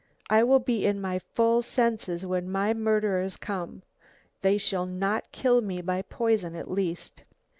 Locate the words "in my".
0.83-1.19